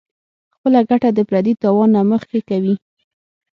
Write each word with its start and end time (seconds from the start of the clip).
خپله 0.55 0.79
ګټه 0.89 1.09
د 1.13 1.19
پردي 1.29 1.53
تاوان 1.61 1.89
نه 1.95 2.01
مخکې 2.11 2.39
کوي- 2.49 2.73